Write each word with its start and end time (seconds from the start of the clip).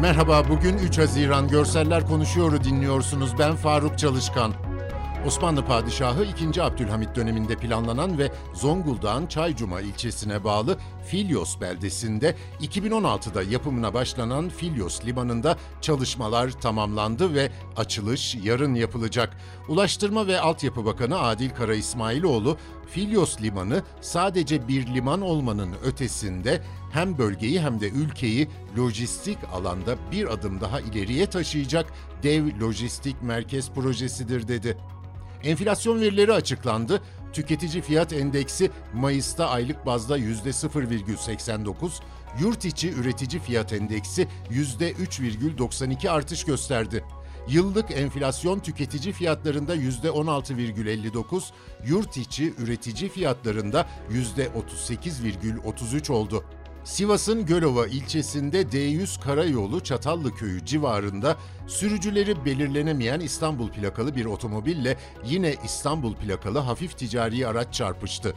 Merhaba, 0.00 0.48
bugün 0.48 0.78
3 0.78 0.98
Haziran 0.98 1.48
Görseller 1.48 2.06
Konuşuyor'u 2.06 2.64
dinliyorsunuz. 2.64 3.38
Ben 3.38 3.56
Faruk 3.56 3.98
Çalışkan. 3.98 4.52
Osmanlı 5.26 5.64
Padişahı 5.64 6.24
2. 6.24 6.62
Abdülhamit 6.62 7.16
döneminde 7.16 7.56
planlanan 7.56 8.18
ve 8.18 8.32
Zonguldak'ın 8.54 9.26
Çaycuma 9.26 9.80
ilçesine 9.80 10.44
bağlı 10.44 10.78
Filyos 11.06 11.60
beldesinde 11.60 12.36
2016'da 12.60 13.42
yapımına 13.42 13.94
başlanan 13.94 14.48
Filyos 14.48 15.04
Limanı'nda 15.06 15.56
çalışmalar 15.80 16.50
tamamlandı 16.50 17.34
ve 17.34 17.50
açılış 17.76 18.34
yarın 18.34 18.74
yapılacak. 18.74 19.36
Ulaştırma 19.68 20.26
ve 20.26 20.40
Altyapı 20.40 20.84
Bakanı 20.84 21.20
Adil 21.20 21.50
Kara 21.50 21.74
İsmailoğlu, 21.74 22.56
Filyos 22.90 23.40
Limanı 23.42 23.82
sadece 24.00 24.68
bir 24.68 24.86
liman 24.86 25.20
olmanın 25.20 25.70
ötesinde 25.84 26.62
hem 26.92 27.18
bölgeyi 27.18 27.60
hem 27.60 27.80
de 27.80 27.88
ülkeyi 27.88 28.48
lojistik 28.78 29.38
alanda 29.52 29.96
bir 30.12 30.32
adım 30.32 30.60
daha 30.60 30.80
ileriye 30.80 31.26
taşıyacak 31.26 31.92
dev 32.22 32.60
lojistik 32.60 33.22
merkez 33.22 33.70
projesidir 33.70 34.48
dedi. 34.48 34.76
Enflasyon 35.44 36.00
verileri 36.00 36.32
açıklandı. 36.32 37.02
Tüketici 37.32 37.82
fiyat 37.82 38.12
endeksi 38.12 38.70
Mayıs'ta 38.94 39.48
aylık 39.48 39.86
bazda 39.86 40.18
%0,89, 40.18 41.90
yurt 42.40 42.64
içi 42.64 42.92
üretici 42.92 43.42
fiyat 43.42 43.72
endeksi 43.72 44.28
%3,92 44.50 46.10
artış 46.10 46.44
gösterdi. 46.44 47.04
Yıllık 47.48 47.90
enflasyon 47.90 48.58
tüketici 48.58 49.12
fiyatlarında 49.12 49.76
%16,59, 49.76 51.42
yurt 51.86 52.16
içi 52.16 52.54
üretici 52.58 53.10
fiyatlarında 53.10 53.86
%38,33 54.10 56.12
oldu. 56.12 56.44
Sivas'ın 56.84 57.46
Gölova 57.46 57.86
ilçesinde 57.86 58.62
D100 58.62 59.20
Karayolu 59.20 59.80
Çatallı 59.80 60.34
Köyü 60.34 60.64
civarında 60.64 61.36
sürücüleri 61.66 62.44
belirlenemeyen 62.44 63.20
İstanbul 63.20 63.68
plakalı 63.70 64.16
bir 64.16 64.24
otomobille 64.24 64.96
yine 65.24 65.54
İstanbul 65.64 66.14
plakalı 66.14 66.58
hafif 66.58 66.98
ticari 66.98 67.46
araç 67.46 67.74
çarpıştı. 67.74 68.34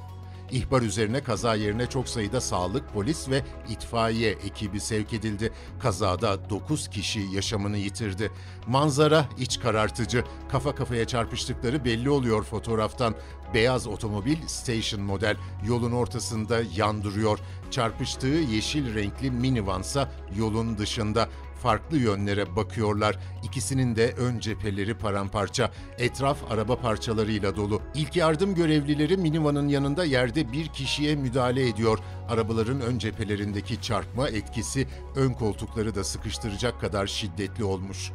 İhbar 0.54 0.82
üzerine 0.82 1.24
kaza 1.24 1.56
yerine 1.56 1.88
çok 1.90 2.10
sayıda 2.10 2.42
sağlık, 2.42 2.94
polis 2.94 3.30
ve 3.30 3.44
itfaiye 3.70 4.32
ekibi 4.32 4.80
sevk 4.80 5.14
edildi. 5.14 5.52
Kazada 5.80 6.50
9 6.50 6.88
kişi 6.88 7.20
yaşamını 7.20 7.78
yitirdi. 7.78 8.32
Manzara 8.68 9.26
iç 9.38 9.60
karartıcı. 9.60 10.24
Kafa 10.52 10.76
kafaya 10.76 11.08
çarpıştıkları 11.08 11.86
belli 11.86 12.10
oluyor 12.10 12.44
fotoğraftan. 12.44 13.16
Beyaz 13.54 13.88
otomobil 13.88 14.38
station 14.48 15.02
model 15.02 15.38
yolun 15.68 15.92
ortasında 15.92 16.62
yandırıyor. 16.76 17.40
Çarpıştığı 17.72 18.28
yeşil 18.28 18.96
renkli 18.96 19.32
minivansa 19.32 20.12
yolun 20.38 20.78
dışında 20.78 21.30
farklı 21.64 21.98
yönlere 21.98 22.56
bakıyorlar. 22.56 23.20
İkisinin 23.44 23.96
de 23.96 24.12
ön 24.12 24.40
cepheleri 24.40 24.98
paramparça. 24.98 25.72
Etraf 25.98 26.52
araba 26.52 26.76
parçalarıyla 26.76 27.56
dolu. 27.56 27.82
İlk 27.96 28.16
yardım 28.16 28.56
görevlileri 28.56 29.18
minivanın 29.18 29.68
yanında 29.68 30.06
yerde 30.06 30.52
bir 30.52 30.68
kişiye 30.68 31.16
müdahale 31.16 31.68
ediyor. 31.68 32.00
Arabaların 32.30 32.82
ön 32.82 32.98
cephelerindeki 32.98 33.82
çarpma 33.82 34.30
etkisi 34.30 34.88
ön 35.16 35.34
koltukları 35.34 35.96
da 35.96 36.04
sıkıştıracak 36.04 36.82
kadar 36.82 37.08
şiddetli 37.08 37.64
olmuş. 37.64 38.12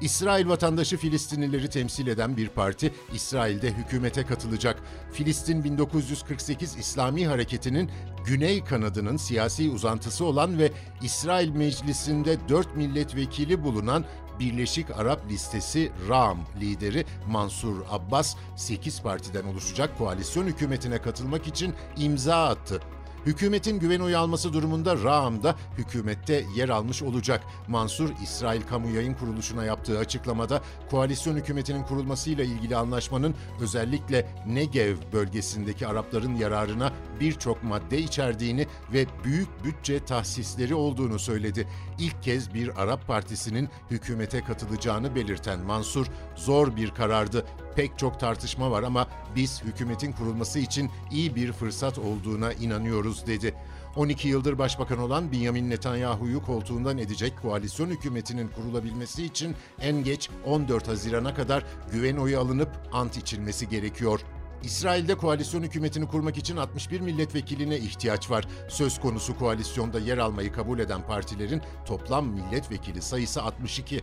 İsrail 0.00 0.48
vatandaşı 0.48 0.96
Filistinlileri 0.96 1.70
temsil 1.70 2.06
eden 2.06 2.36
bir 2.36 2.48
parti 2.48 2.92
İsrail'de 3.14 3.72
hükümete 3.72 4.26
katılacak. 4.26 4.82
Filistin 5.12 5.64
1948 5.64 6.76
İslami 6.76 7.26
Hareketi'nin 7.26 7.90
güney 8.26 8.64
kanadının 8.64 9.16
siyasi 9.16 9.70
uzantısı 9.70 10.24
olan 10.24 10.58
ve 10.58 10.72
İsrail 11.02 11.48
Meclisi'nde 11.48 12.48
4 12.48 12.76
milletvekili 12.76 13.64
bulunan 13.64 14.04
Birleşik 14.40 14.90
Arap 14.90 15.30
Listesi 15.30 15.92
RAM 16.08 16.38
lideri 16.60 17.04
Mansur 17.28 17.76
Abbas 17.90 18.36
8 18.56 19.02
partiden 19.02 19.44
oluşacak 19.44 19.98
koalisyon 19.98 20.46
hükümetine 20.46 20.98
katılmak 20.98 21.46
için 21.46 21.74
imza 21.96 22.48
attı. 22.48 22.80
Hükümetin 23.26 23.78
güven 23.78 24.00
oyu 24.00 24.18
alması 24.18 24.52
durumunda 24.52 25.02
Ra'am 25.04 25.42
da 25.42 25.56
hükümette 25.78 26.44
yer 26.56 26.68
almış 26.68 27.02
olacak. 27.02 27.44
Mansur, 27.68 28.10
İsrail 28.22 28.62
Kamu 28.62 28.90
Yayın 28.90 29.14
Kuruluşu'na 29.14 29.64
yaptığı 29.64 29.98
açıklamada 29.98 30.62
koalisyon 30.90 31.36
hükümetinin 31.36 31.82
kurulmasıyla 31.82 32.44
ilgili 32.44 32.76
anlaşmanın 32.76 33.34
özellikle 33.60 34.26
Negev 34.46 34.96
bölgesindeki 35.12 35.86
Arapların 35.86 36.34
yararına 36.34 36.92
birçok 37.20 37.62
madde 37.62 37.98
içerdiğini 37.98 38.66
ve 38.92 39.06
büyük 39.24 39.64
bütçe 39.64 40.04
tahsisleri 40.04 40.74
olduğunu 40.74 41.18
söyledi. 41.18 41.68
İlk 41.98 42.22
kez 42.22 42.54
bir 42.54 42.82
Arap 42.82 43.06
partisinin 43.06 43.68
hükümete 43.90 44.44
katılacağını 44.44 45.14
belirten 45.14 45.60
Mansur, 45.60 46.06
zor 46.36 46.76
bir 46.76 46.90
karardı. 46.90 47.46
Pek 47.76 47.98
çok 47.98 48.20
tartışma 48.20 48.70
var 48.70 48.82
ama 48.82 49.06
biz 49.36 49.62
hükümetin 49.62 50.12
kurulması 50.12 50.58
için 50.58 50.90
iyi 51.10 51.34
bir 51.34 51.52
fırsat 51.52 51.98
olduğuna 51.98 52.52
inanıyoruz 52.52 53.26
dedi. 53.26 53.54
12 53.96 54.28
yıldır 54.28 54.58
başbakan 54.58 54.98
olan 54.98 55.32
Benjamin 55.32 55.70
Netanyahu'yu 55.70 56.42
koltuğundan 56.42 56.98
edecek 56.98 57.32
koalisyon 57.42 57.90
hükümetinin 57.90 58.48
kurulabilmesi 58.48 59.24
için 59.24 59.56
en 59.80 60.04
geç 60.04 60.30
14 60.46 60.88
Haziran'a 60.88 61.34
kadar 61.34 61.64
güven 61.92 62.16
oyu 62.16 62.40
alınıp 62.40 62.70
ant 62.92 63.16
içilmesi 63.16 63.68
gerekiyor. 63.68 64.20
İsrail'de 64.64 65.14
koalisyon 65.14 65.62
hükümetini 65.62 66.06
kurmak 66.06 66.36
için 66.36 66.56
61 66.56 67.00
milletvekiline 67.00 67.78
ihtiyaç 67.78 68.30
var. 68.30 68.48
Söz 68.68 69.00
konusu 69.00 69.38
koalisyonda 69.38 69.98
yer 69.98 70.18
almayı 70.18 70.52
kabul 70.52 70.78
eden 70.78 71.06
partilerin 71.06 71.62
toplam 71.86 72.26
milletvekili 72.26 73.02
sayısı 73.02 73.42
62. 73.42 74.00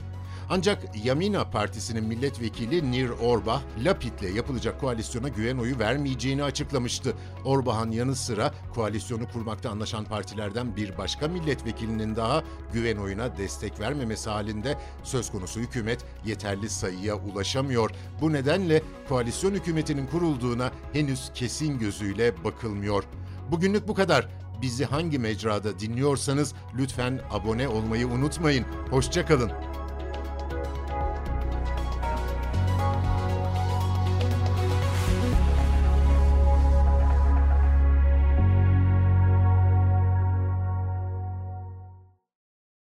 Ancak 0.53 1.05
Yamina 1.05 1.49
Partisi'nin 1.49 2.03
milletvekili 2.03 2.91
Nir 2.91 3.09
Orbach, 3.09 3.61
Lapid'le 3.83 4.35
yapılacak 4.35 4.81
koalisyona 4.81 5.27
güven 5.27 5.57
oyu 5.57 5.79
vermeyeceğini 5.79 6.43
açıklamıştı. 6.43 7.13
Orbach'ın 7.45 7.91
yanı 7.91 8.15
sıra 8.15 8.53
koalisyonu 8.75 9.29
kurmakta 9.33 9.69
anlaşan 9.69 10.05
partilerden 10.05 10.75
bir 10.75 10.97
başka 10.97 11.27
milletvekilinin 11.27 12.15
daha 12.15 12.43
güven 12.73 12.97
oyuna 12.97 13.37
destek 13.37 13.79
vermemesi 13.79 14.29
halinde 14.29 14.77
söz 15.03 15.31
konusu 15.31 15.59
hükümet 15.59 16.05
yeterli 16.25 16.69
sayıya 16.69 17.15
ulaşamıyor. 17.15 17.91
Bu 18.21 18.33
nedenle 18.33 18.81
koalisyon 19.09 19.53
hükümetinin 19.53 20.07
kurulduğuna 20.07 20.71
henüz 20.93 21.31
kesin 21.33 21.79
gözüyle 21.79 22.43
bakılmıyor. 22.43 23.03
Bugünlük 23.51 23.87
bu 23.87 23.93
kadar. 23.93 24.27
Bizi 24.61 24.85
hangi 24.85 25.19
mecrada 25.19 25.79
dinliyorsanız 25.79 26.53
lütfen 26.77 27.21
abone 27.31 27.67
olmayı 27.67 28.07
unutmayın. 28.07 28.65
Hoşçakalın. 28.89 29.51